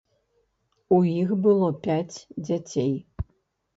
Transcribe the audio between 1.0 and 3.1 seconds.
іх было пяць дзяцей.